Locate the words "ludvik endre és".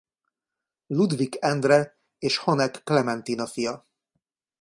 0.95-2.37